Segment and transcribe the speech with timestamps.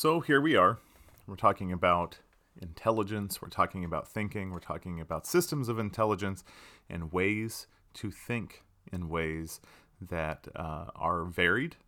[0.00, 0.78] So here we are.
[1.26, 2.18] We're talking about
[2.62, 6.44] intelligence, we're talking about thinking, we're talking about systems of intelligence
[6.88, 9.60] and ways to think in ways
[10.00, 11.78] that uh, are varied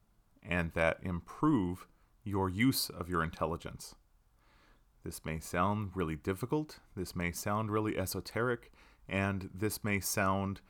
[0.42, 1.86] and that improve
[2.24, 3.94] your use of your intelligence.
[5.04, 8.72] This may sound really difficult, this may sound really esoteric,
[9.08, 10.60] and this may sound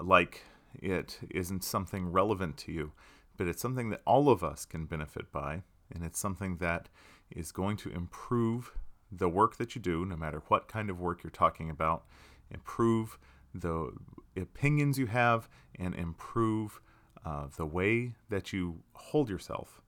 [0.00, 2.92] like it isn't something relevant to you,
[3.36, 6.88] but it's something that all of us can benefit by, and it's something that
[7.30, 8.72] is going to improve
[9.10, 12.04] the work that you do, no matter what kind of work you're talking about,
[12.50, 13.18] improve
[13.54, 13.92] the
[14.36, 16.80] opinions you have, and improve
[17.24, 19.80] uh, the way that you hold yourself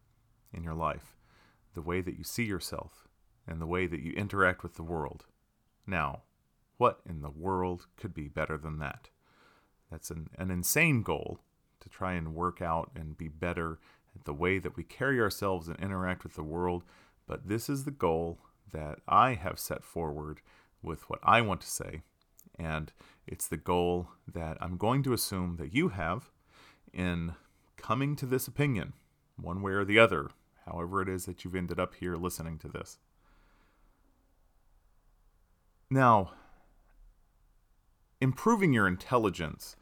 [0.52, 1.16] in your life,
[1.74, 3.08] the way that you see yourself,
[3.46, 5.26] and the way that you interact with the world.
[5.86, 6.22] Now,
[6.76, 9.10] what in the world could be better than that?
[9.90, 11.40] That's an, an insane goal
[11.80, 13.78] to try and work out and be better
[14.24, 16.84] the way that we carry ourselves and interact with the world.
[17.26, 18.38] But this is the goal
[18.72, 20.40] that I have set forward
[20.82, 22.02] with what I want to say.
[22.58, 22.92] And
[23.26, 26.30] it's the goal that I'm going to assume that you have
[26.92, 27.34] in
[27.76, 28.94] coming to this opinion,
[29.40, 30.30] one way or the other,
[30.66, 32.98] however it is that you've ended up here listening to this.
[35.90, 36.32] Now,
[38.20, 39.76] improving your intelligence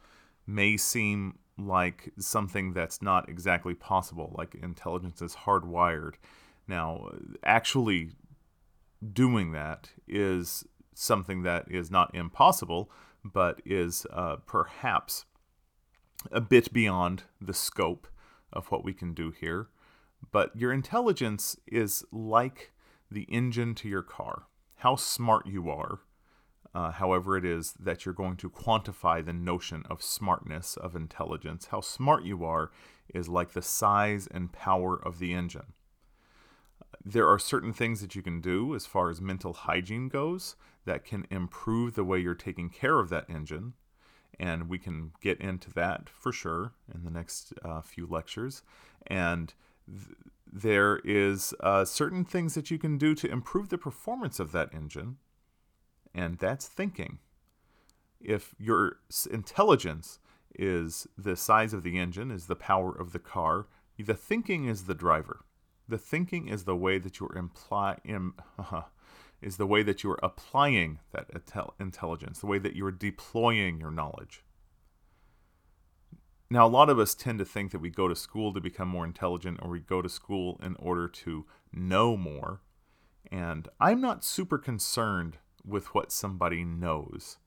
[0.45, 6.13] may seem like something that's not exactly possible, like intelligence is hardwired.
[6.67, 7.09] Now,
[7.43, 8.11] actually
[9.13, 12.91] doing that is something that is not impossible,
[13.23, 15.25] but is uh, perhaps
[16.31, 18.07] a bit beyond the scope
[18.51, 19.67] of what we can do here.
[20.31, 22.71] But your intelligence is like
[23.09, 24.43] the engine to your car.
[24.77, 25.99] How smart you are
[26.73, 31.67] uh, however, it is that you're going to quantify the notion of smartness, of intelligence.
[31.67, 32.71] How smart you are
[33.13, 35.73] is like the size and power of the engine.
[37.03, 41.05] There are certain things that you can do as far as mental hygiene goes that
[41.05, 43.73] can improve the way you're taking care of that engine.
[44.39, 48.61] And we can get into that for sure in the next uh, few lectures.
[49.07, 49.53] And
[49.87, 50.15] th-
[50.51, 54.73] there is uh, certain things that you can do to improve the performance of that
[54.73, 55.17] engine
[56.13, 57.19] and that's thinking.
[58.19, 58.99] If your
[59.31, 60.19] intelligence
[60.55, 64.83] is the size of the engine, is the power of the car, the thinking is
[64.83, 65.45] the driver.
[65.87, 68.83] The thinking is the way that you're imply Im, uh,
[69.41, 71.29] is the way that you're applying that
[71.79, 74.43] intelligence, the way that you're deploying your knowledge.
[76.49, 78.87] Now, a lot of us tend to think that we go to school to become
[78.87, 82.61] more intelligent or we go to school in order to know more.
[83.29, 87.37] And I'm not super concerned with what somebody knows,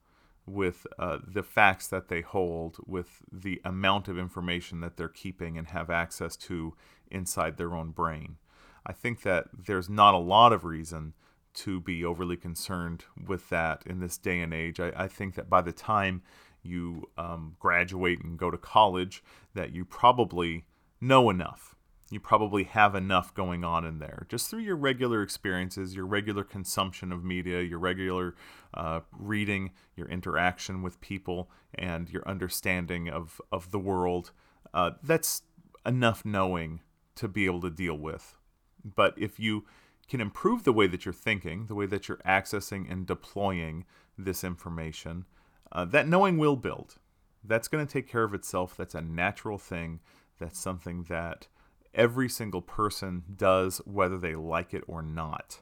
[0.45, 5.57] with uh, the facts that they hold, with the amount of information that they're keeping
[5.57, 6.75] and have access to
[7.09, 8.37] inside their own brain.
[8.85, 11.13] I think that there's not a lot of reason
[11.53, 14.79] to be overly concerned with that in this day and age.
[14.79, 16.21] I, I think that by the time
[16.63, 20.65] you um, graduate and go to college, that you probably
[20.99, 21.75] know enough
[22.11, 26.43] you probably have enough going on in there just through your regular experiences, your regular
[26.43, 28.35] consumption of media, your regular
[28.73, 34.31] uh, reading, your interaction with people, and your understanding of, of the world.
[34.73, 35.43] Uh, that's
[35.85, 36.81] enough knowing
[37.15, 38.35] to be able to deal with.
[38.83, 39.65] But if you
[40.07, 43.85] can improve the way that you're thinking, the way that you're accessing and deploying
[44.17, 45.25] this information,
[45.71, 46.95] uh, that knowing will build.
[47.43, 48.75] That's going to take care of itself.
[48.75, 50.01] That's a natural thing.
[50.39, 51.47] That's something that
[51.93, 55.61] every single person does, whether they like it or not.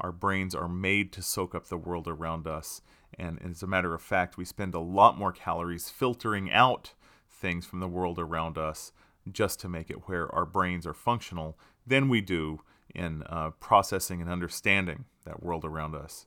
[0.00, 2.82] Our brains are made to soak up the world around us.
[3.16, 6.94] And as a matter of fact, we spend a lot more calories filtering out
[7.28, 8.92] things from the world around us
[9.30, 12.60] just to make it where our brains are functional than we do
[12.94, 16.26] in uh, processing and understanding that world around us.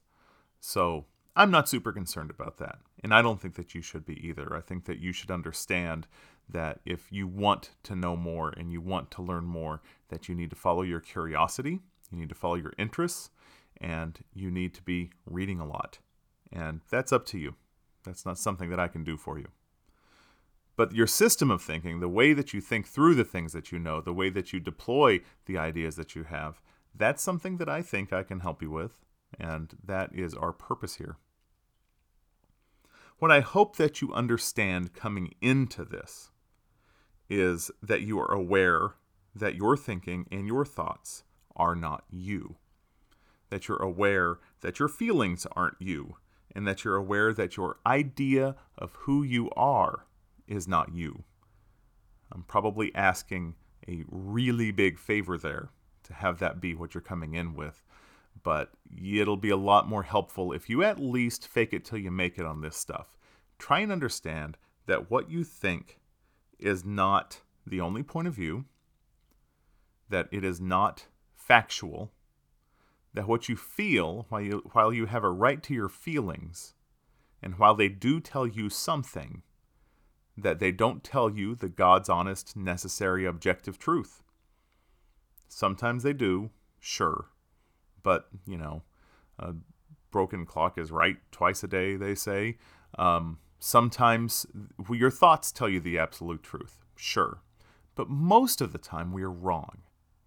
[0.59, 2.79] So I'm not super concerned about that.
[3.03, 4.55] And I don't think that you should be either.
[4.55, 6.07] I think that you should understand
[6.49, 10.35] that if you want to know more and you want to learn more, that you
[10.35, 11.79] need to follow your curiosity,
[12.11, 13.29] you need to follow your interests,
[13.79, 15.99] and you need to be reading a lot.
[16.51, 17.55] And that's up to you.
[18.03, 19.47] That's not something that I can do for you.
[20.77, 23.79] But your system of thinking, the way that you think through the things that you
[23.79, 26.61] know, the way that you deploy the ideas that you have,
[26.95, 28.91] that's something that I think I can help you with.
[29.39, 31.17] And that is our purpose here.
[33.19, 36.29] What I hope that you understand coming into this
[37.29, 38.95] is that you are aware
[39.35, 41.23] that your thinking and your thoughts
[41.55, 42.55] are not you.
[43.49, 46.17] That you're aware that your feelings aren't you,
[46.53, 50.05] and that you're aware that your idea of who you are
[50.47, 51.23] is not you.
[52.31, 53.55] I'm probably asking
[53.87, 55.69] a really big favor there
[56.03, 57.83] to have that be what you're coming in with.
[58.43, 62.11] But it'll be a lot more helpful if you at least fake it till you
[62.11, 63.17] make it on this stuff.
[63.57, 65.99] Try and understand that what you think
[66.59, 68.65] is not the only point of view,
[70.09, 72.11] that it is not factual,
[73.13, 76.73] that what you feel, while you, while you have a right to your feelings,
[77.41, 79.43] and while they do tell you something,
[80.37, 84.23] that they don't tell you the God's honest, necessary, objective truth.
[85.47, 87.25] Sometimes they do, sure.
[88.03, 88.83] But, you know,
[89.39, 89.55] a
[90.11, 92.57] broken clock is right twice a day, they say.
[92.97, 94.45] Um, sometimes
[94.89, 97.41] your thoughts tell you the absolute truth, sure.
[97.95, 99.79] But most of the time, we are wrong.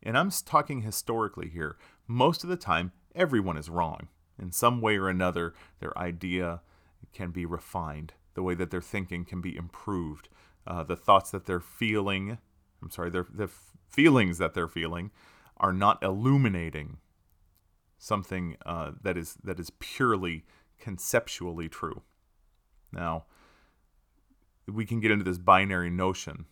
[0.02, 1.76] And I'm talking historically here.
[2.06, 4.08] Most of the time, everyone is wrong.
[4.40, 6.62] In some way or another, their idea
[7.12, 10.28] can be refined the way that they're thinking can be improved.
[10.66, 12.38] Uh, the thoughts that they're feeling,
[12.82, 13.48] I'm sorry, their, the
[13.88, 15.10] feelings that they're feeling
[15.56, 16.98] are not illuminating
[17.98, 20.44] something uh, that is that is purely
[20.78, 22.02] conceptually true.
[22.92, 23.24] Now,
[24.66, 26.46] we can get into this binary notion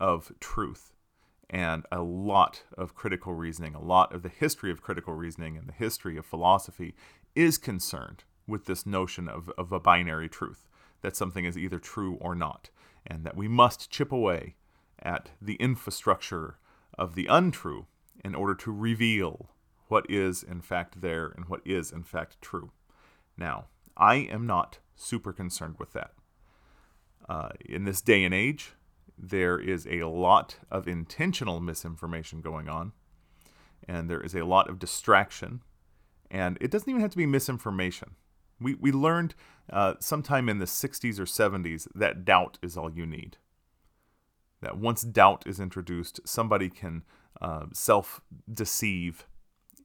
[0.00, 0.92] of truth
[1.50, 5.66] and a lot of critical reasoning, a lot of the history of critical reasoning and
[5.66, 6.94] the history of philosophy
[7.34, 10.68] is concerned with this notion of, of a binary truth
[11.02, 12.70] that something is either true or not,
[13.06, 14.56] and that we must chip away
[15.00, 16.58] at the infrastructure
[16.98, 17.86] of the untrue
[18.24, 19.50] in order to reveal
[19.86, 22.72] what is in fact there and what is in fact true.
[23.36, 23.66] Now,
[23.96, 26.12] I am not super concerned with that.
[27.28, 28.72] Uh, in this day and age,
[29.16, 32.92] there is a lot of intentional misinformation going on,
[33.86, 35.62] and there is a lot of distraction,
[36.30, 38.14] and it doesn't even have to be misinformation.
[38.60, 39.34] We, we learned
[39.70, 43.36] uh, sometime in the 60s or 70s that doubt is all you need.
[44.60, 47.04] That once doubt is introduced, somebody can
[47.40, 48.20] uh, self
[48.52, 49.26] deceive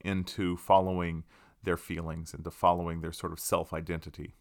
[0.04, 1.24] into following
[1.62, 4.34] their feelings, into following their sort of self identity.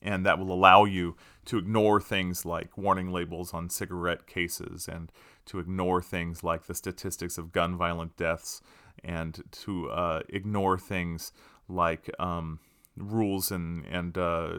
[0.00, 1.16] And that will allow you
[1.46, 5.10] to ignore things like warning labels on cigarette cases and
[5.46, 8.60] to ignore things like the statistics of gun violent deaths
[9.04, 11.32] and to uh, ignore things
[11.68, 12.60] like um,
[12.96, 14.54] rules and and uh,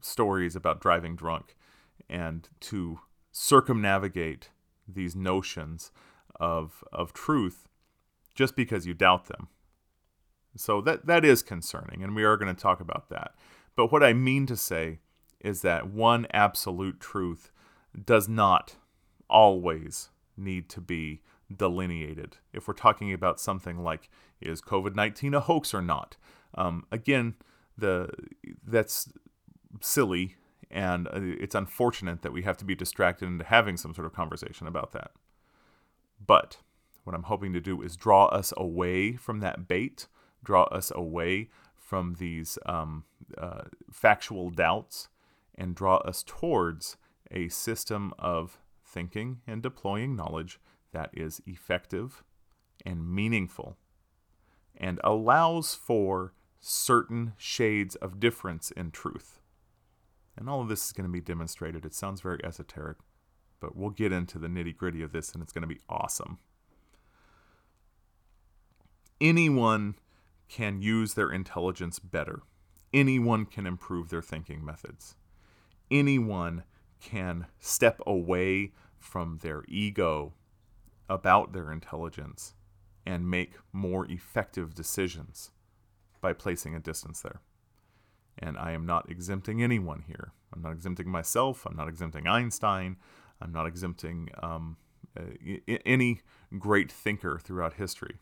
[0.00, 1.56] stories about driving drunk,
[2.08, 3.00] and to
[3.30, 4.50] circumnavigate
[4.86, 5.90] these notions
[6.36, 7.68] of of truth
[8.34, 9.48] just because you doubt them.
[10.56, 13.34] So that that is concerning, and we are going to talk about that.
[13.76, 15.00] But what I mean to say
[15.40, 17.50] is that one absolute truth
[18.04, 18.76] does not
[19.28, 21.22] always need to be
[21.54, 22.38] delineated.
[22.52, 24.08] If we're talking about something like
[24.40, 26.16] is COVID 19 a hoax or not?
[26.54, 27.34] Um, again,
[27.76, 28.10] the
[28.66, 29.08] that's
[29.80, 30.36] silly
[30.70, 34.12] and uh, it's unfortunate that we have to be distracted into having some sort of
[34.12, 35.12] conversation about that.
[36.24, 36.58] But
[37.04, 40.06] what I'm hoping to do is draw us away from that bait,
[40.42, 41.50] draw us away
[41.92, 43.04] from these um,
[43.36, 45.10] uh, factual doubts,
[45.54, 46.96] and draw us towards
[47.30, 50.58] a system of thinking and deploying knowledge
[50.92, 52.24] that is effective
[52.86, 53.76] and meaningful
[54.74, 59.42] and allows for certain shades of difference in truth.
[60.34, 61.84] And all of this is going to be demonstrated.
[61.84, 62.96] It sounds very esoteric,
[63.60, 66.38] but we'll get into the nitty gritty of this and it's going to be awesome.
[69.20, 69.96] Anyone
[70.52, 72.42] can use their intelligence better.
[72.92, 75.16] Anyone can improve their thinking methods.
[75.90, 76.64] Anyone
[77.00, 80.34] can step away from their ego
[81.08, 82.54] about their intelligence
[83.06, 85.50] and make more effective decisions
[86.20, 87.40] by placing a distance there.
[88.38, 90.32] And I am not exempting anyone here.
[90.54, 91.66] I'm not exempting myself.
[91.66, 92.96] I'm not exempting Einstein.
[93.40, 94.76] I'm not exempting um,
[95.18, 95.22] uh,
[95.86, 96.20] any
[96.58, 98.18] great thinker throughout history.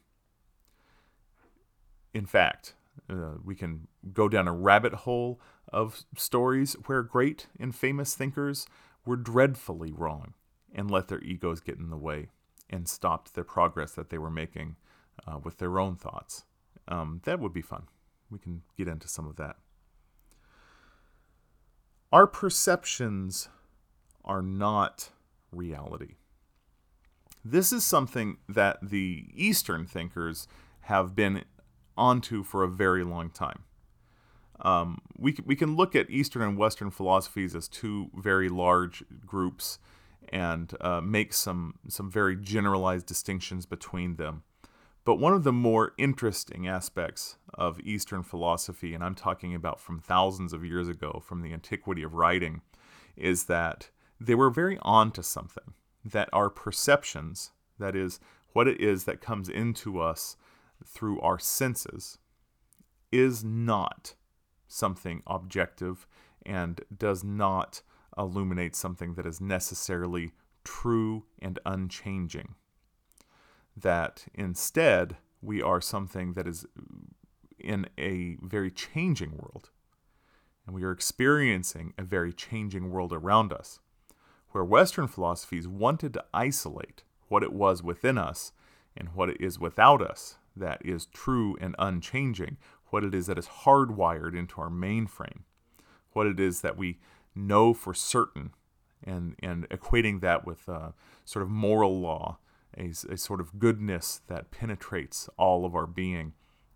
[2.13, 2.75] In fact,
[3.09, 5.41] uh, we can go down a rabbit hole
[5.73, 8.67] of stories where great and famous thinkers
[9.05, 10.35] were dreadfully wrong
[10.75, 12.29] and let their egos get in the way
[12.69, 14.77] and stopped their progress that they were making
[15.27, 16.45] uh, with their own thoughts.
[16.89, 17.85] Um, that would be fun.
[18.31, 19.57] We can get into some of that.
[22.13, 23.49] Our perceptions
[24.25, 25.11] are not
[25.53, 26.15] reality.
[27.45, 30.47] This is something that the Eastern thinkers
[30.83, 31.45] have been
[32.01, 33.65] onto for a very long time.
[34.63, 39.79] Um, we, we can look at Eastern and Western philosophies as two very large groups
[40.31, 44.43] and uh, make some, some very generalized distinctions between them.
[45.05, 49.99] But one of the more interesting aspects of Eastern philosophy, and I'm talking about from
[49.99, 52.61] thousands of years ago, from the antiquity of writing,
[53.17, 53.91] is that
[54.21, 55.75] they were very on to something.
[56.05, 58.21] That our perceptions, that is,
[58.53, 60.37] what it is that comes into us
[60.85, 62.19] through our senses,
[63.13, 64.15] is not
[64.69, 66.07] something objective
[66.47, 67.83] and does not
[68.17, 70.33] illuminate something that is necessarily
[70.65, 72.55] true and unchanging.
[73.77, 76.67] That instead, we are something that is
[77.59, 79.71] in a very changing world.
[80.67, 83.81] And we are experiencing a very changing world around us,
[84.51, 88.53] where Western philosophies wanted to isolate what it was within us
[88.97, 93.39] and what it is without us that is true and unchanging, what it is that
[93.39, 95.43] is hardwired into our mainframe,
[96.13, 96.99] what it is that we
[97.35, 98.51] know for certain,
[99.03, 100.91] and, and equating that with uh,
[101.25, 102.39] sort of moral law,
[102.77, 106.33] a, a sort of goodness that penetrates all of our being.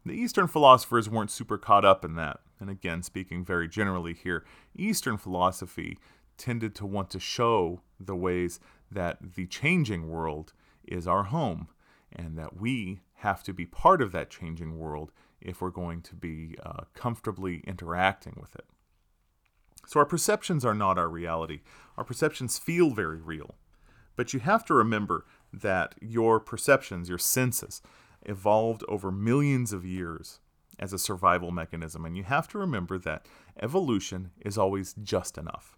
[0.07, 2.41] The Eastern philosophers weren't super caught up in that.
[2.61, 5.99] And again, speaking very generally here, Eastern philosophy
[6.37, 10.53] tended to want to show the ways that the changing world
[10.87, 11.69] is our home
[12.13, 16.15] and that we have to be part of that changing world if we're going to
[16.15, 18.67] be uh, comfortably interacting with it.
[19.87, 21.61] So our perceptions are not our reality.
[21.97, 23.57] Our perceptions feel very real.
[24.17, 27.83] But you have to remember that your perceptions, your senses,
[28.23, 30.41] evolved over millions of years
[30.79, 32.05] as a survival mechanism.
[32.05, 33.27] And you have to remember that
[33.61, 35.77] evolution is always just enough.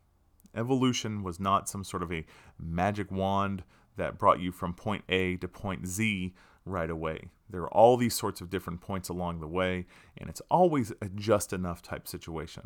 [0.54, 2.24] Evolution was not some sort of a
[2.58, 3.62] magic wand
[3.96, 6.34] that brought you from point A to point Z
[6.64, 7.30] right away.
[7.48, 9.86] There are all these sorts of different points along the way,
[10.16, 12.64] and it's always a just enough type situation.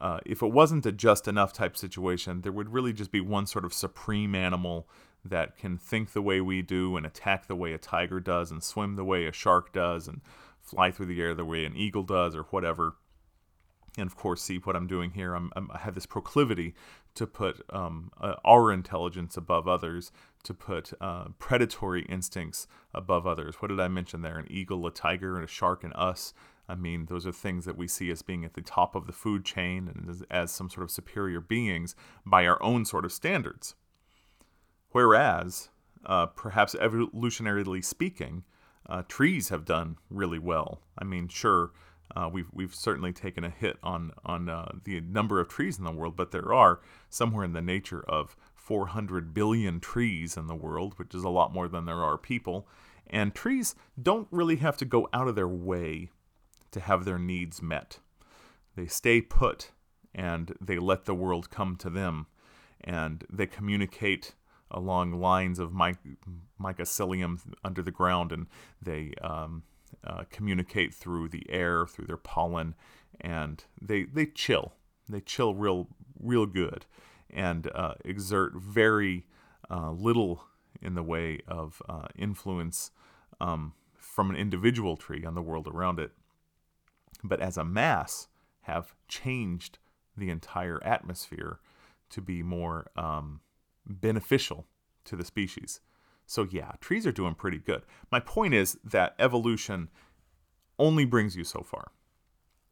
[0.00, 3.46] Uh, if it wasn't a just enough type situation, there would really just be one
[3.46, 4.88] sort of supreme animal
[5.24, 8.62] that can think the way we do and attack the way a tiger does and
[8.62, 10.20] swim the way a shark does and
[10.60, 12.94] fly through the air the way an eagle does or whatever.
[13.98, 15.34] And of course, see what I'm doing here.
[15.34, 16.74] I'm, I'm, i have this proclivity
[17.14, 20.12] to put um, uh, our intelligence above others,
[20.44, 23.56] to put uh, predatory instincts above others.
[23.56, 24.38] What did I mention there?
[24.38, 26.32] An eagle, a tiger, and a shark, and us.
[26.68, 29.12] I mean, those are things that we see as being at the top of the
[29.12, 33.12] food chain and as, as some sort of superior beings by our own sort of
[33.12, 33.74] standards.
[34.92, 35.68] Whereas,
[36.06, 38.44] uh, perhaps evolutionarily speaking,
[38.88, 40.80] uh, trees have done really well.
[40.96, 41.72] I mean, sure,
[42.16, 45.84] uh, we've we've certainly taken a hit on on uh, the number of trees in
[45.84, 50.54] the world, but there are somewhere in the nature of 400 billion trees in the
[50.54, 52.68] world, which is a lot more than there are people.
[53.08, 56.10] And trees don't really have to go out of their way
[56.70, 57.98] to have their needs met.
[58.76, 59.72] They stay put
[60.14, 62.26] and they let the world come to them,
[62.80, 64.34] and they communicate
[64.70, 65.98] along lines of mic-
[66.60, 68.46] mycelium under the ground, and
[68.80, 69.62] they um,
[70.04, 72.74] uh, communicate through the air, through their pollen,
[73.20, 74.74] and they they chill.
[75.08, 75.88] They chill real
[76.18, 76.86] real good,
[77.28, 79.26] and uh, exert very
[79.70, 80.44] uh, little
[80.80, 82.90] in the way of uh, influence
[83.40, 86.12] um, from an individual tree on the world around it.
[87.22, 88.28] But as a mass,
[88.62, 89.78] have changed
[90.16, 91.60] the entire atmosphere
[92.10, 93.40] to be more um,
[93.86, 94.66] beneficial
[95.04, 95.80] to the species.
[96.30, 97.82] So, yeah, trees are doing pretty good.
[98.12, 99.88] My point is that evolution
[100.78, 101.90] only brings you so far,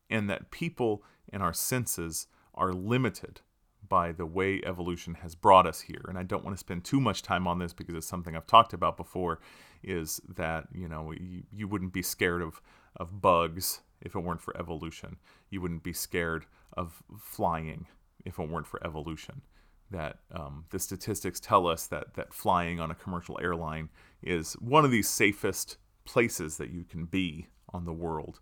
[0.09, 3.41] and that people and our senses are limited
[3.89, 6.05] by the way evolution has brought us here.
[6.09, 8.47] And I don't want to spend too much time on this because it's something I've
[8.47, 9.41] talked about before
[9.83, 12.63] is that, you know, you, you wouldn't be scared of,
[12.95, 15.17] of bugs if it weren't for evolution.
[15.51, 17.89] You wouldn't be scared of flying
[18.25, 19.43] if it weren't for evolution
[19.91, 23.89] that um, the statistics tell us that that flying on a commercial airline
[24.23, 28.41] is one of the safest places that you can be on the world.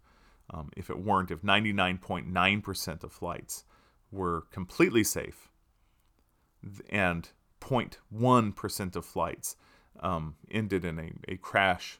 [0.50, 3.64] Um, if it weren't, if 99.9% of flights
[4.12, 5.48] were completely safe
[6.88, 7.28] and
[7.60, 9.56] 0.1% of flights
[10.00, 11.98] um, ended in a, a crash,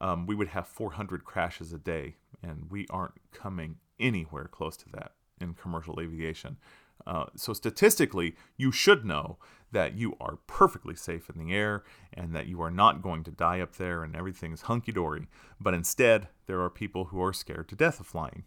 [0.00, 4.88] um, we would have 400 crashes a day, and we aren't coming anywhere close to
[4.90, 6.58] that in commercial aviation.
[7.06, 9.38] Uh, so, statistically, you should know
[9.72, 13.30] that you are perfectly safe in the air and that you are not going to
[13.30, 15.28] die up there and everything's hunky dory.
[15.60, 18.44] But instead, there are people who are scared to death of flying.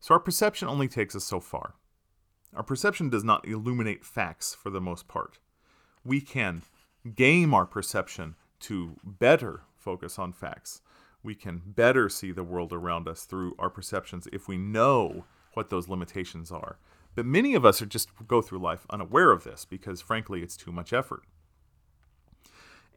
[0.00, 1.74] So, our perception only takes us so far.
[2.54, 5.38] Our perception does not illuminate facts for the most part.
[6.04, 6.62] We can
[7.14, 10.80] game our perception to better focus on facts.
[11.22, 15.24] We can better see the world around us through our perceptions if we know
[15.54, 16.78] what those limitations are.
[17.22, 20.72] Many of us are just go through life unaware of this because, frankly, it's too
[20.72, 21.22] much effort.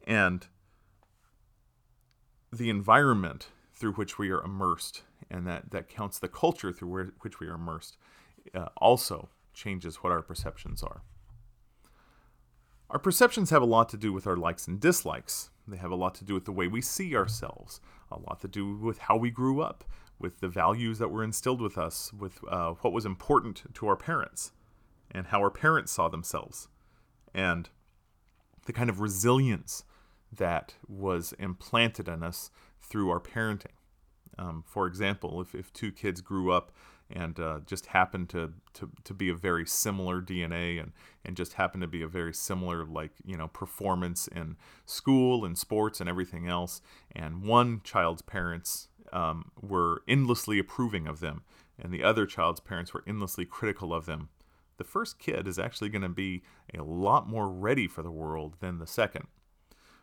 [0.06, 0.46] And
[2.52, 7.12] the environment through which we are immersed, and that, that counts the culture through where,
[7.20, 7.96] which we are immersed,
[8.54, 11.02] uh, also changes what our perceptions are.
[12.90, 15.50] Our perceptions have a lot to do with our likes and dislikes.
[15.66, 18.48] They have a lot to do with the way we see ourselves, a lot to
[18.48, 19.84] do with how we grew up,
[20.18, 23.96] with the values that were instilled with us, with uh, what was important to our
[23.96, 24.52] parents,
[25.10, 26.68] and how our parents saw themselves,
[27.34, 27.70] and
[28.66, 29.84] the kind of resilience
[30.32, 33.66] that was implanted in us through our parenting.
[34.38, 36.72] Um, for example, if, if two kids grew up
[37.10, 40.92] and uh, just happened to, to, to be a very similar DNA and,
[41.24, 44.56] and just happened to be a very similar like you know performance in
[44.86, 46.80] school and sports and everything else,
[47.14, 51.42] and one child's parents um, were endlessly approving of them,
[51.78, 54.28] and the other child's parents were endlessly critical of them.
[54.76, 56.42] The first kid is actually going to be
[56.76, 59.26] a lot more ready for the world than the second.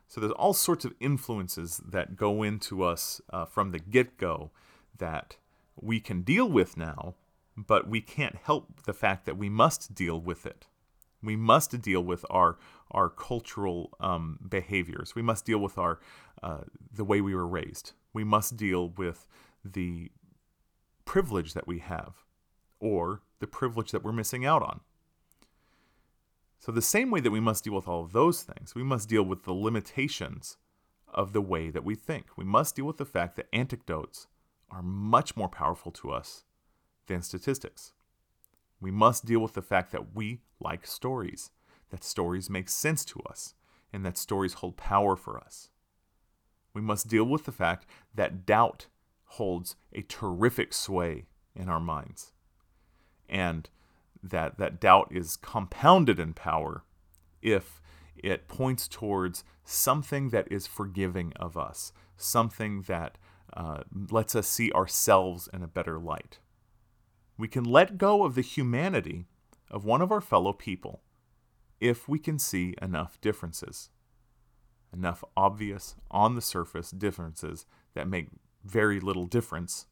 [0.08, 4.52] So there's all sorts of influences that go into us uh, from the get go
[4.98, 5.38] that
[5.76, 7.16] we can deal with now,
[7.56, 10.68] but we can't help the fact that we must deal with it.
[11.24, 12.58] We must deal with our
[12.92, 15.16] our cultural um, behaviors.
[15.16, 16.00] We must deal with our
[16.44, 17.94] uh, the way we were raised.
[18.14, 19.26] We must deal with
[19.64, 20.12] the
[21.06, 22.24] privilege that we have,
[22.80, 24.82] or the privilege that we're missing out on.
[26.60, 29.10] So, the same way that we must deal with all of those things, we must
[29.10, 30.58] deal with the limitations
[31.08, 32.38] of the way that we think.
[32.38, 34.28] We must deal with the fact that anecdotes
[34.70, 36.44] are much more powerful to us
[37.08, 37.94] than statistics.
[38.80, 41.52] We must deal with the fact that we like stories,
[41.90, 43.54] that stories make sense to us,
[43.92, 45.70] and that stories hold power for us.
[46.74, 47.86] We must deal with the fact
[48.16, 48.88] that doubt
[49.26, 51.26] holds a terrific sway
[51.56, 52.32] in our minds.
[53.30, 53.70] And
[54.24, 56.84] that that doubt is compounded in power
[57.42, 57.82] if
[58.16, 63.18] it points towards something that is forgiving of us, something that
[63.54, 66.40] uh, lets us see ourselves in a better light.
[67.38, 69.26] We can let go of the humanity
[69.70, 71.02] of one of our fellow people
[71.80, 73.90] if we can see enough differences,
[74.94, 78.28] enough obvious, on the surface differences that make
[78.64, 79.88] very little difference,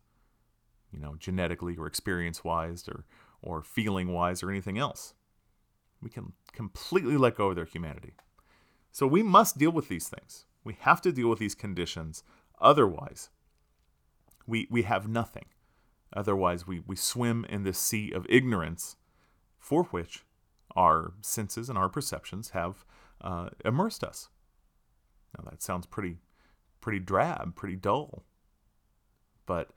[0.92, 3.06] you know, genetically or experience wise or,
[3.42, 5.14] or feeling wise or anything else.
[6.02, 8.14] We can completely let go of their humanity.
[8.92, 10.46] So we must deal with these things.
[10.64, 12.24] We have to deal with these conditions.
[12.60, 13.30] Otherwise,
[14.46, 15.46] we, we have nothing.
[16.14, 18.96] Otherwise, we, we swim in this sea of ignorance
[19.58, 20.26] for which
[20.76, 22.86] our senses and our perceptions have
[23.22, 24.30] uh, immersed us.
[25.38, 26.18] Now, that sounds pretty,
[26.82, 28.26] pretty drab, pretty dull.
[29.46, 29.72] But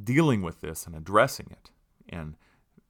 [0.00, 1.70] dealing with this and addressing it
[2.08, 2.36] and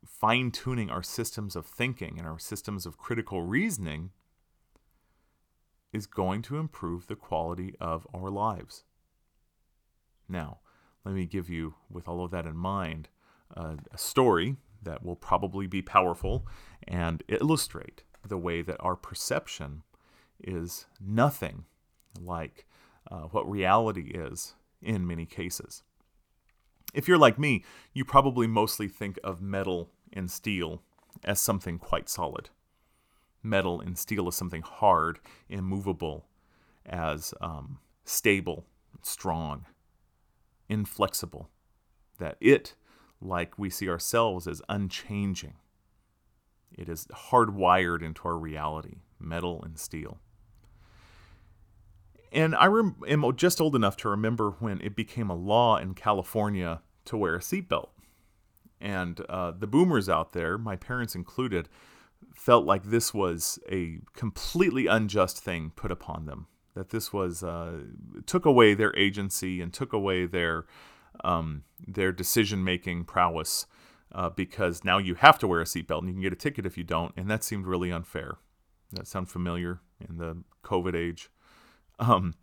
[0.05, 4.11] fine tuning our systems of thinking and our systems of critical reasoning
[5.93, 8.85] is going to improve the quality of our lives.
[10.29, 10.59] Now,
[11.05, 13.09] let me give you, with all of that in mind,
[13.57, 16.47] uh, a story that will probably be powerful
[16.87, 19.83] and illustrate the way that our perception
[20.43, 21.65] is nothing
[22.21, 22.67] like
[23.11, 25.83] uh, what reality is in many cases.
[26.95, 30.83] If you're like me, you probably mostly think of metal and steel
[31.25, 32.51] as something quite solid.
[33.43, 35.19] Metal and steel is something hard,
[35.49, 36.27] immovable,
[36.85, 38.65] as um, stable,
[39.03, 39.67] strong,
[40.69, 41.51] inflexible.
[42.19, 42.75] That it,
[43.21, 45.55] like we see ourselves, is unchanging.
[46.73, 50.19] It is hardwired into our reality, metal and steel.
[52.37, 55.95] And I rem- am just old enough to remember when it became a law in
[55.95, 57.89] California to wear a seatbelt.
[58.79, 61.71] And uh, the boomers out there, my parents included,
[62.35, 66.47] felt like this was a completely unjust thing put upon them.
[66.75, 67.85] That this was uh,
[68.27, 70.67] took away their agency and took away their
[71.25, 73.65] um, their decision making prowess
[74.15, 76.67] uh, because now you have to wear a seatbelt and you can get a ticket
[76.67, 78.37] if you don't, and that seemed really unfair.
[78.93, 81.31] That sound familiar in the COVID age.
[81.99, 82.35] Um,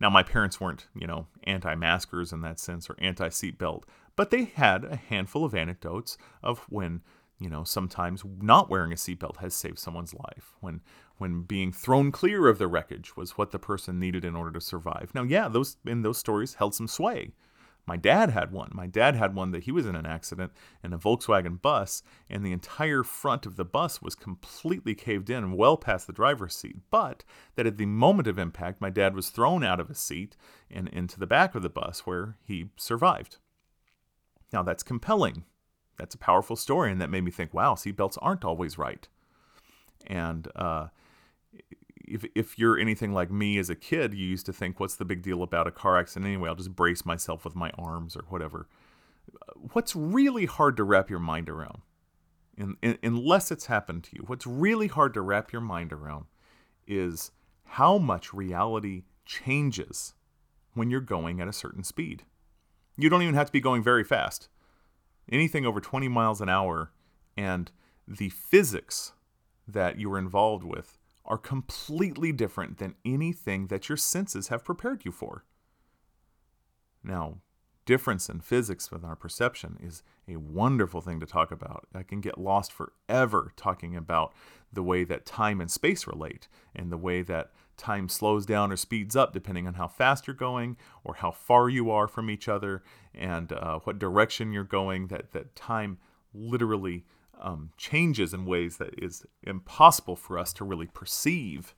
[0.00, 3.82] now, my parents weren't, you know, anti-maskers in that sense or anti-seatbelt,
[4.16, 7.02] but they had a handful of anecdotes of when,
[7.38, 10.54] you know, sometimes not wearing a seatbelt has saved someone's life.
[10.60, 10.80] When
[11.18, 14.60] when being thrown clear of the wreckage was what the person needed in order to
[14.60, 15.10] survive.
[15.14, 17.32] Now, yeah, those in those stories held some sway.
[17.90, 18.70] My dad had one.
[18.72, 20.52] My dad had one that he was in an accident
[20.84, 25.56] in a Volkswagen bus, and the entire front of the bus was completely caved in,
[25.56, 26.76] well past the driver's seat.
[26.92, 27.24] But
[27.56, 30.36] that at the moment of impact, my dad was thrown out of his seat
[30.70, 33.38] and into the back of the bus where he survived.
[34.52, 35.42] Now, that's compelling.
[35.96, 39.08] That's a powerful story, and that made me think wow, seatbelts aren't always right.
[40.06, 40.90] And uh,
[42.10, 45.04] if if you're anything like me as a kid, you used to think, "What's the
[45.04, 46.48] big deal about a car accident anyway?
[46.48, 48.68] I'll just brace myself with my arms or whatever."
[49.72, 51.82] What's really hard to wrap your mind around,
[52.56, 56.26] in, in, unless it's happened to you, what's really hard to wrap your mind around
[56.86, 57.30] is
[57.64, 60.14] how much reality changes
[60.74, 62.24] when you're going at a certain speed.
[62.96, 64.48] You don't even have to be going very fast.
[65.30, 66.92] Anything over 20 miles an hour
[67.36, 67.70] and
[68.06, 69.12] the physics
[69.68, 70.98] that you're involved with
[71.30, 75.44] are completely different than anything that your senses have prepared you for.
[77.04, 77.36] Now,
[77.86, 81.86] difference in physics with our perception is a wonderful thing to talk about.
[81.94, 84.34] I can get lost forever talking about
[84.72, 88.76] the way that time and space relate and the way that time slows down or
[88.76, 92.48] speeds up depending on how fast you're going or how far you are from each
[92.48, 92.82] other
[93.14, 95.98] and uh, what direction you're going that, that time
[96.34, 97.04] literally
[97.40, 101.74] um, changes in ways that is impossible for us to really perceive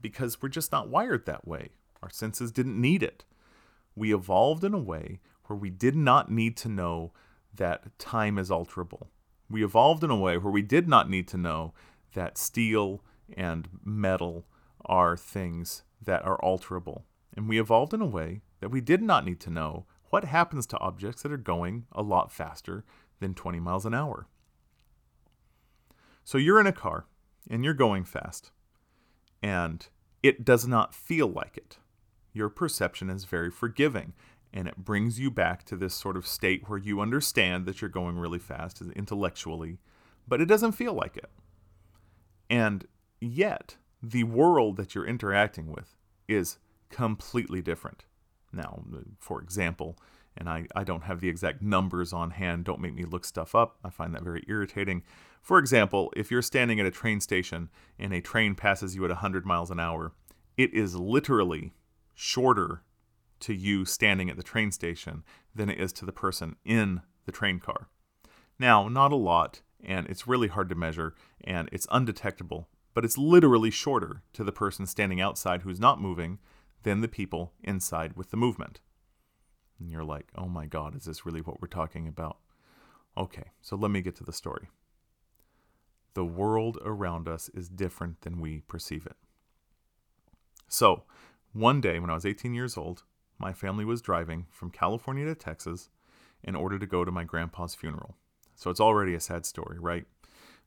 [0.00, 1.70] because we're just not wired that way
[2.02, 3.24] our senses didn't need it
[3.96, 7.12] we evolved in a way where we did not need to know
[7.54, 9.08] that time is alterable
[9.48, 11.72] we evolved in a way where we did not need to know
[12.14, 13.02] that steel
[13.36, 14.46] and metal
[14.84, 17.02] are things that are alterable.
[17.36, 20.66] And we evolved in a way that we did not need to know what happens
[20.66, 22.84] to objects that are going a lot faster
[23.20, 24.28] than 20 miles an hour.
[26.24, 27.06] So you're in a car
[27.48, 28.50] and you're going fast,
[29.42, 29.86] and
[30.22, 31.78] it does not feel like it.
[32.32, 34.14] Your perception is very forgiving,
[34.52, 37.90] and it brings you back to this sort of state where you understand that you're
[37.90, 39.78] going really fast intellectually,
[40.26, 41.30] but it doesn't feel like it.
[42.48, 42.86] And
[43.20, 46.58] yet, the world that you're interacting with is
[46.88, 48.04] completely different.
[48.52, 48.84] Now,
[49.18, 49.98] for example,
[50.36, 53.54] and I, I don't have the exact numbers on hand, don't make me look stuff
[53.54, 53.76] up.
[53.84, 55.02] I find that very irritating.
[55.44, 59.10] For example, if you're standing at a train station and a train passes you at
[59.10, 60.12] 100 miles an hour,
[60.56, 61.74] it is literally
[62.14, 62.82] shorter
[63.40, 65.22] to you standing at the train station
[65.54, 67.90] than it is to the person in the train car.
[68.58, 73.18] Now, not a lot, and it's really hard to measure, and it's undetectable, but it's
[73.18, 76.38] literally shorter to the person standing outside who's not moving
[76.84, 78.80] than the people inside with the movement.
[79.78, 82.38] And you're like, oh my God, is this really what we're talking about?
[83.14, 84.70] Okay, so let me get to the story.
[86.14, 89.16] The world around us is different than we perceive it.
[90.68, 91.04] So,
[91.52, 93.04] one day when I was 18 years old,
[93.38, 95.90] my family was driving from California to Texas
[96.42, 98.16] in order to go to my grandpa's funeral.
[98.54, 100.04] So it's already a sad story, right?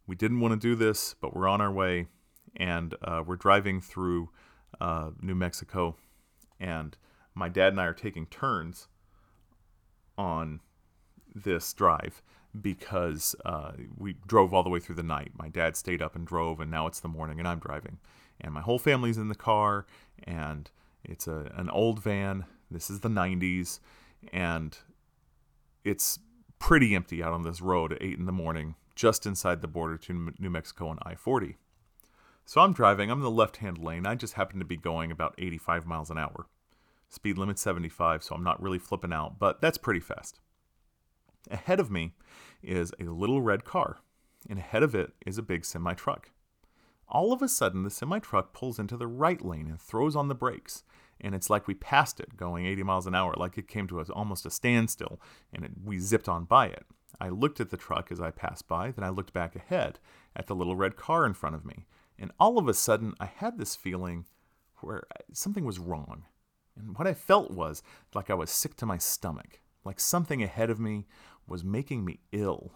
[0.06, 2.08] We didn't want to do this, but we're on our way
[2.56, 4.30] and uh, we're driving through
[4.82, 5.96] uh, New Mexico,
[6.60, 6.98] and
[7.34, 8.88] my dad and I are taking turns
[10.18, 10.62] on
[11.34, 12.22] this drive
[12.60, 15.32] because uh, we drove all the way through the night.
[15.38, 18.00] My dad stayed up and drove, and now it's the morning, and I'm driving,
[18.42, 19.86] and my whole family's in the car,
[20.24, 20.70] and
[21.04, 22.46] it's a an old van.
[22.70, 23.80] This is the '90s,
[24.34, 24.78] and
[25.84, 26.20] it's
[26.60, 29.98] pretty empty out on this road at eight in the morning, just inside the border
[29.98, 31.56] to New Mexico on I-40.
[32.46, 34.06] So I'm driving, I'm in the left hand lane.
[34.06, 36.48] I just happen to be going about 85 miles an hour.
[37.10, 40.40] Speed limit 75, so I'm not really flipping out, but that's pretty fast.
[41.50, 42.14] Ahead of me
[42.62, 44.00] is a little red car,
[44.50, 46.32] and ahead of it is a big semi truck.
[47.10, 50.28] All of a sudden, the semi truck pulls into the right lane and throws on
[50.28, 50.84] the brakes,
[51.22, 54.00] and it's like we passed it going 80 miles an hour, like it came to
[54.00, 55.22] us almost a standstill,
[55.54, 56.86] and it, we zipped on by it.
[57.20, 60.00] I looked at the truck as I passed by, then I looked back ahead
[60.36, 61.88] at the little red car in front of me,
[62.20, 64.26] and all of a sudden, I had this feeling
[64.82, 66.26] where something was wrong.
[66.76, 67.82] And what I felt was
[68.14, 71.08] like I was sick to my stomach, like something ahead of me
[71.48, 72.74] was making me ill.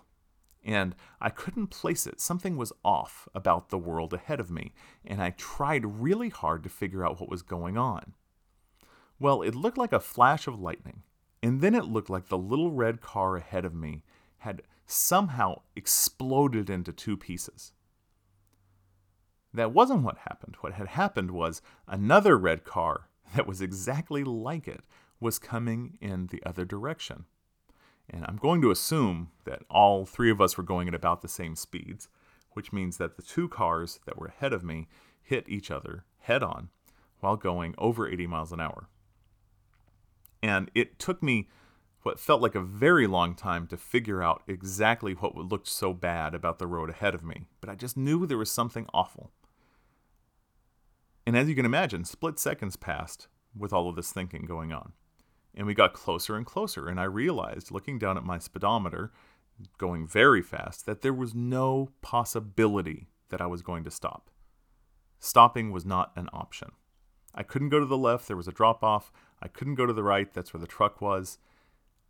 [0.63, 2.21] And I couldn't place it.
[2.21, 6.69] Something was off about the world ahead of me, and I tried really hard to
[6.69, 8.13] figure out what was going on.
[9.19, 11.03] Well, it looked like a flash of lightning,
[11.41, 14.03] and then it looked like the little red car ahead of me
[14.39, 17.73] had somehow exploded into two pieces.
[19.53, 20.57] That wasn't what happened.
[20.61, 24.81] What had happened was another red car that was exactly like it
[25.19, 27.25] was coming in the other direction.
[28.13, 31.29] And I'm going to assume that all three of us were going at about the
[31.29, 32.09] same speeds,
[32.51, 34.89] which means that the two cars that were ahead of me
[35.23, 36.69] hit each other head on
[37.21, 38.89] while going over 80 miles an hour.
[40.43, 41.47] And it took me
[42.01, 46.33] what felt like a very long time to figure out exactly what looked so bad
[46.33, 49.31] about the road ahead of me, but I just knew there was something awful.
[51.25, 54.93] And as you can imagine, split seconds passed with all of this thinking going on.
[55.53, 59.11] And we got closer and closer, and I realized, looking down at my speedometer,
[59.77, 64.29] going very fast, that there was no possibility that I was going to stop.
[65.19, 66.71] Stopping was not an option.
[67.35, 69.11] I couldn't go to the left, there was a drop off.
[69.41, 71.37] I couldn't go to the right, that's where the truck was.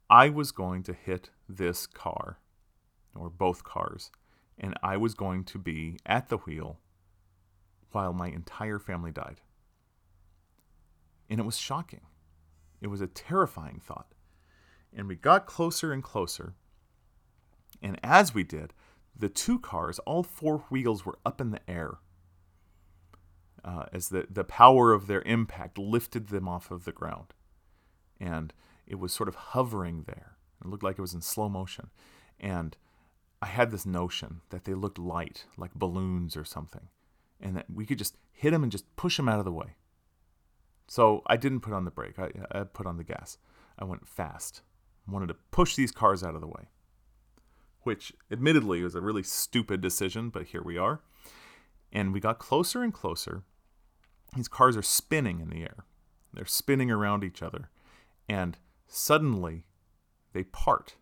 [0.09, 2.39] I was going to hit this car,
[3.15, 4.11] or both cars,
[4.57, 6.79] and I was going to be at the wheel
[7.91, 9.41] while my entire family died.
[11.29, 12.01] And it was shocking.
[12.81, 14.13] It was a terrifying thought.
[14.93, 16.55] And we got closer and closer.
[17.81, 18.73] And as we did,
[19.15, 21.99] the two cars, all four wheels were up in the air.
[23.63, 27.33] Uh, as the, the power of their impact lifted them off of the ground.
[28.19, 28.53] And
[28.87, 30.37] it was sort of hovering there.
[30.63, 31.91] It looked like it was in slow motion.
[32.39, 32.75] And
[33.41, 36.89] I had this notion that they looked light, like balloons or something,
[37.39, 39.75] and that we could just hit them and just push them out of the way.
[40.91, 43.37] So I didn't put on the brake, I, I put on the gas.
[43.79, 44.61] I went fast.
[45.07, 46.67] I wanted to push these cars out of the way,
[47.83, 50.99] which admittedly was a really stupid decision, but here we are.
[51.93, 53.43] And we got closer and closer.
[54.35, 55.85] These cars are spinning in the air,
[56.33, 57.69] they're spinning around each other.
[58.27, 59.63] And suddenly
[60.33, 60.95] they part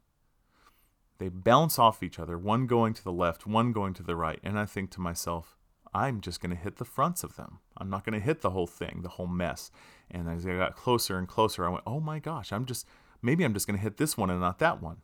[1.17, 4.39] they bounce off each other, one going to the left, one going to the right.
[4.43, 5.57] And I think to myself,
[5.93, 7.59] I'm just going to hit the fronts of them.
[7.77, 9.71] I'm not going to hit the whole thing, the whole mess.
[10.11, 12.85] And as I got closer and closer, I went, oh my gosh, I'm just,
[13.21, 14.97] maybe I'm just going to hit this one and not that one.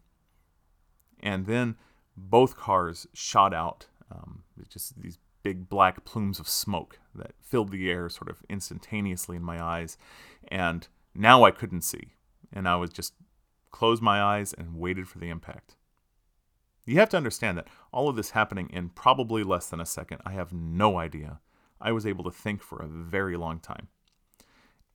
[1.21, 1.75] And then
[2.15, 7.89] both cars shot out, um, just these big black plumes of smoke that filled the
[7.89, 9.97] air sort of instantaneously in my eyes.
[10.47, 12.13] And now I couldn't see.
[12.53, 13.13] And I was just
[13.71, 15.75] closed my eyes and waited for the impact.
[16.85, 20.21] You have to understand that all of this happening in probably less than a second,
[20.25, 21.39] I have no idea.
[21.81, 23.87] I was able to think for a very long time.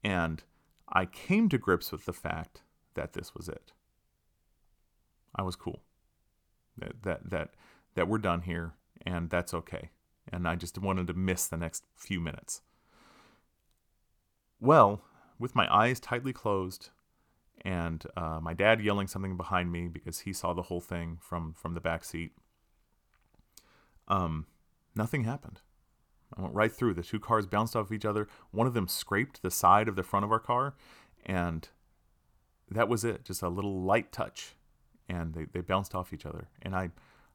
[0.03, 0.43] And
[0.89, 2.63] I came to grips with the fact
[2.95, 3.73] that this was it.
[5.35, 5.83] I was cool.
[6.79, 7.51] That that that
[7.95, 8.73] that we're done here
[9.05, 9.91] and that's okay.
[10.33, 12.63] And I just wanted to miss the next few minutes.
[14.61, 15.03] Well,
[15.39, 16.91] with my eyes tightly closed,
[17.63, 21.53] and uh, my dad yelling something behind me because he saw the whole thing from
[21.53, 22.33] from the back seat.
[24.09, 24.47] Um,
[24.95, 25.61] nothing happened.
[26.37, 26.95] I went right through.
[26.95, 28.29] The two cars bounced off each other.
[28.51, 30.75] One of them scraped the side of the front of our car,
[31.27, 31.69] and
[32.71, 33.25] that was it.
[33.25, 34.55] Just a little light touch,
[35.09, 36.49] and they, they bounced off each other.
[36.63, 36.91] And I,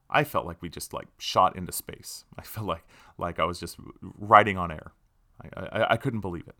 [0.09, 2.25] I felt like we just like shot into space.
[2.37, 2.85] I felt like
[3.17, 4.93] like I was just riding on air.
[5.41, 6.55] I, I, I couldn't believe it.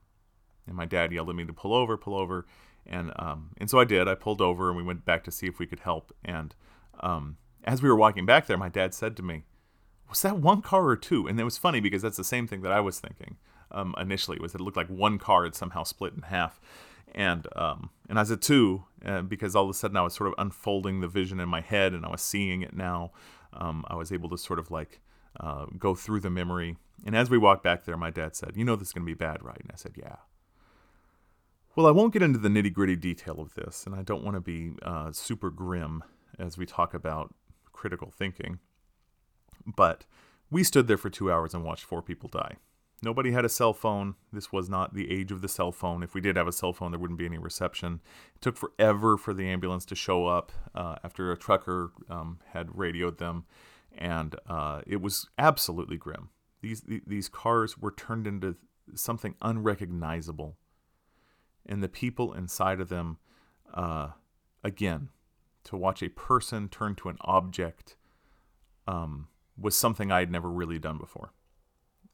[0.68, 2.46] And my dad yelled at me to pull over, pull over,
[2.88, 4.08] and um, and so I did.
[4.08, 6.14] I pulled over and we went back to see if we could help.
[6.24, 6.56] And
[7.00, 9.44] um, as we were walking back there, my dad said to me,
[10.10, 11.28] "Was that one car or two?
[11.28, 13.38] And it was funny because that's the same thing that I was thinking
[13.72, 14.40] um, initially.
[14.40, 16.60] Was it looked like one car had somehow split in half,
[17.14, 20.28] and um, and I said two uh, because all of a sudden I was sort
[20.28, 23.12] of unfolding the vision in my head and I was seeing it now.
[23.54, 25.00] Um, I was able to sort of like
[25.40, 26.78] uh, go through the memory.
[27.06, 29.10] And as we walked back there, my dad said, "You know this is going to
[29.10, 30.18] be bad, right?" And I said, "Yeah."
[31.76, 34.36] Well, I won't get into the nitty gritty detail of this, and I don't want
[34.36, 36.06] to be uh, super grim
[36.40, 37.36] as we talk about
[37.74, 38.60] critical thinking.
[39.66, 40.06] But
[40.50, 42.56] we stood there for two hours and watched four people die.
[43.04, 44.16] Nobody had a cell phone.
[44.32, 46.02] This was not the age of the cell phone.
[46.02, 48.00] If we did have a cell phone, there wouldn't be any reception.
[48.36, 52.78] It took forever for the ambulance to show up uh, after a trucker um, had
[52.78, 53.44] radioed them,
[53.98, 56.30] and uh, it was absolutely grim.
[56.62, 58.56] These these cars were turned into
[58.94, 60.56] something unrecognizable
[61.66, 63.18] and the people inside of them,
[63.74, 64.10] uh,
[64.64, 65.10] again,
[65.66, 67.96] to watch a person turn to an object
[68.88, 71.34] um, was something I had never really done before.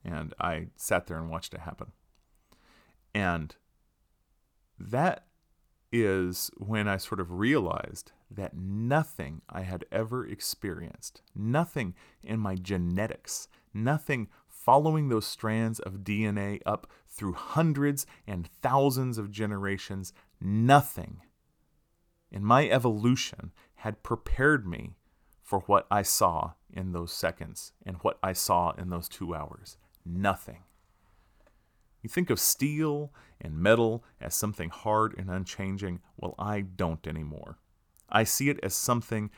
[0.03, 1.91] And I sat there and watched it happen.
[3.13, 3.55] And
[4.79, 5.25] that
[5.91, 12.55] is when I sort of realized that nothing I had ever experienced, nothing in my
[12.55, 14.29] genetics, nothing
[14.63, 21.21] following those strands of DNA up through hundreds and thousands of generations, nothing
[22.31, 24.91] in my evolution had prepared me
[25.41, 29.77] for what I saw in those seconds and what I saw in those two hours.
[30.05, 30.63] Nothing.
[32.01, 35.99] You think of steel and metal as something hard and unchanging.
[36.17, 37.57] Well, I don't anymore.
[38.09, 39.31] I see it as something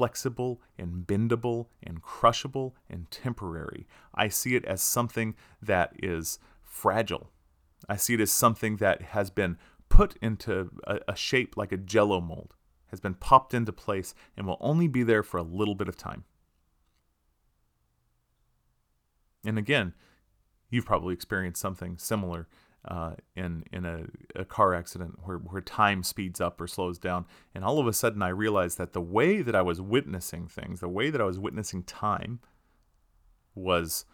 [0.00, 3.86] flexible and bendable and crushable and temporary.
[4.14, 7.28] I see it as something that is fragile.
[7.86, 9.58] I see it as something that has been
[9.90, 12.54] put into a, a shape like a jello mold,
[12.86, 15.98] has been popped into place, and will only be there for a little bit of
[15.98, 16.24] time.
[19.44, 19.92] And again,
[20.70, 22.48] you've probably experienced something similar
[22.86, 27.26] uh, in in a, a car accident where, where time speeds up or slows down.
[27.54, 30.80] And all of a sudden, I realized that the way that I was witnessing things,
[30.80, 32.40] the way that I was witnessing time,
[33.54, 34.04] was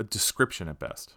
[0.00, 1.14] a description at best.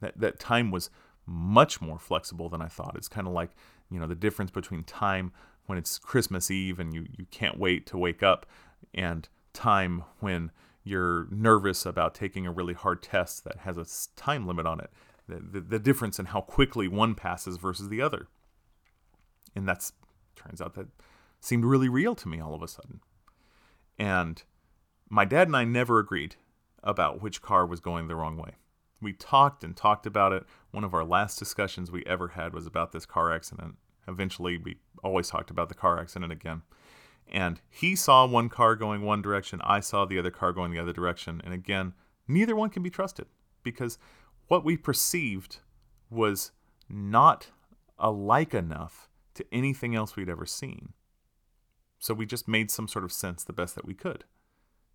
[0.00, 0.90] That that time was
[1.26, 2.96] much more flexible than I thought.
[2.96, 3.50] It's kind of like
[3.90, 5.32] you know the difference between time
[5.66, 8.46] when it's Christmas Eve and you you can't wait to wake up,
[8.92, 10.50] and time when
[10.84, 13.86] you're nervous about taking a really hard test that has a
[14.20, 14.90] time limit on it.
[15.28, 18.28] the, the, the difference in how quickly one passes versus the other.
[19.54, 19.92] And that's
[20.36, 20.88] turns out that
[21.40, 23.00] seemed really real to me all of a sudden.
[23.98, 24.42] And
[25.08, 26.36] my dad and I never agreed
[26.82, 28.52] about which car was going the wrong way.
[29.02, 30.44] We talked and talked about it.
[30.70, 33.76] One of our last discussions we ever had was about this car accident.
[34.06, 36.62] Eventually, we always talked about the car accident again.
[37.30, 40.80] And he saw one car going one direction, I saw the other car going the
[40.80, 41.40] other direction.
[41.44, 41.94] And again,
[42.26, 43.26] neither one can be trusted
[43.62, 43.98] because
[44.48, 45.58] what we perceived
[46.10, 46.50] was
[46.88, 47.48] not
[47.98, 50.92] alike enough to anything else we'd ever seen.
[52.00, 54.24] So we just made some sort of sense the best that we could.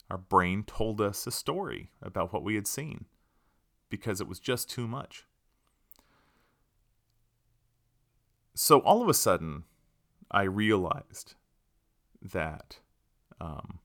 [0.10, 3.06] Our brain told us a story about what we had seen
[3.90, 5.26] because it was just too much.
[8.56, 9.64] So all of a sudden,
[10.32, 11.36] I realized
[12.34, 12.80] that
[13.40, 13.80] um,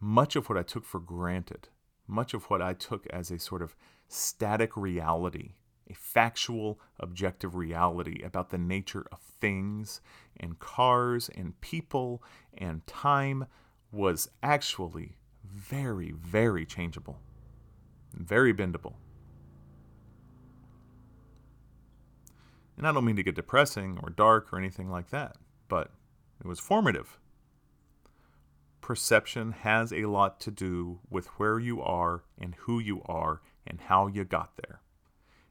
[0.00, 1.68] much of what I took for granted,
[2.06, 3.74] much of what I took as a sort of
[4.08, 5.54] static reality,
[5.90, 10.00] a factual, objective reality about the nature of things
[10.36, 12.22] and cars and people
[12.56, 13.46] and time
[13.90, 17.20] was actually very, very changeable,
[18.12, 18.94] very bendable.
[22.76, 25.36] And I don't mean to get depressing or dark or anything like that,
[25.68, 25.90] but
[26.40, 27.18] it was formative.
[28.80, 33.80] Perception has a lot to do with where you are and who you are and
[33.82, 34.80] how you got there.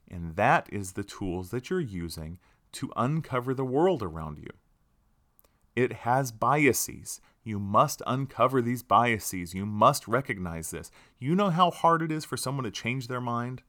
[0.09, 2.39] And that is the tools that you're using
[2.73, 4.49] to uncover the world around you.
[5.75, 7.21] It has biases.
[7.43, 9.53] You must uncover these biases.
[9.53, 10.89] You must recognize this.
[11.19, 13.61] You know how hard it is for someone to change their mind?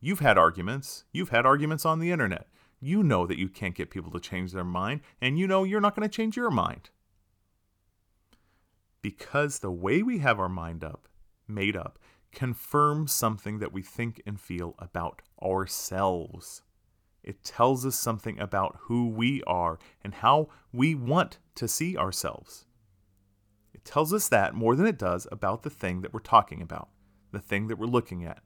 [0.00, 1.04] You've had arguments.
[1.12, 2.48] You've had arguments on the internet.
[2.80, 5.80] You know that you can't get people to change their mind, and you know you're
[5.80, 6.90] not going to change your mind.
[9.02, 11.08] Because the way we have our mind up,
[11.48, 11.98] made up,
[12.32, 16.62] confirms something that we think and feel about ourselves.
[17.22, 22.66] It tells us something about who we are and how we want to see ourselves.
[23.74, 26.88] It tells us that more than it does about the thing that we're talking about,
[27.32, 28.42] the thing that we're looking at.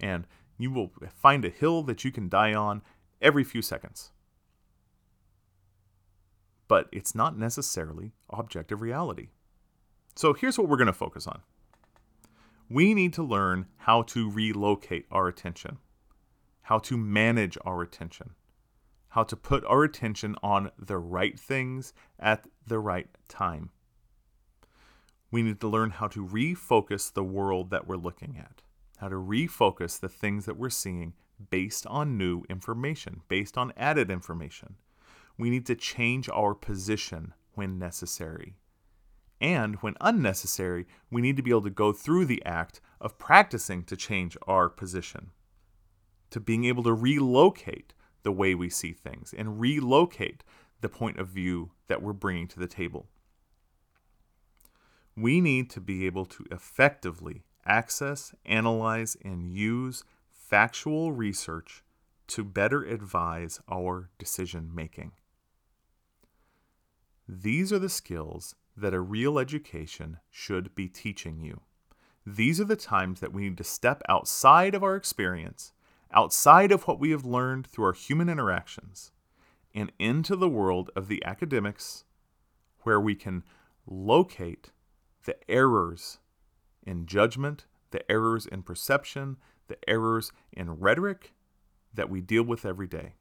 [0.00, 0.26] And
[0.58, 2.82] you will find a hill that you can die on
[3.20, 4.12] every few seconds.
[6.68, 9.28] But it's not necessarily objective reality.
[10.14, 11.40] So here's what we're going to focus on
[12.68, 15.78] we need to learn how to relocate our attention,
[16.62, 18.30] how to manage our attention,
[19.10, 23.70] how to put our attention on the right things at the right time.
[25.30, 28.62] We need to learn how to refocus the world that we're looking at,
[28.98, 31.14] how to refocus the things that we're seeing
[31.50, 34.76] based on new information, based on added information.
[35.38, 38.56] We need to change our position when necessary.
[39.40, 43.84] And when unnecessary, we need to be able to go through the act of practicing
[43.84, 45.30] to change our position,
[46.30, 50.42] to being able to relocate the way we see things and relocate
[50.80, 53.06] the point of view that we're bringing to the table.
[55.14, 61.82] We need to be able to effectively access, analyze, and use factual research
[62.28, 65.12] to better advise our decision making.
[67.28, 71.62] These are the skills that a real education should be teaching you.
[72.24, 75.72] These are the times that we need to step outside of our experience,
[76.12, 79.12] outside of what we have learned through our human interactions,
[79.74, 82.04] and into the world of the academics
[82.82, 83.42] where we can
[83.86, 84.70] locate
[85.24, 86.18] the errors
[86.84, 89.36] in judgment, the errors in perception,
[89.68, 91.34] the errors in rhetoric
[91.92, 93.14] that we deal with every day,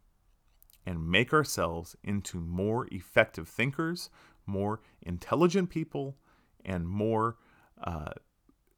[0.86, 4.10] and make ourselves into more effective thinkers,
[4.46, 6.16] more intelligent people,
[6.64, 7.38] and more
[7.84, 8.12] uh,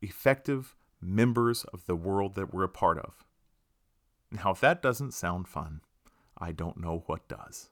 [0.01, 3.25] effective members of the world that we're a part of.
[4.31, 5.81] Now, if that doesn't sound fun,
[6.37, 7.69] I don't know what does.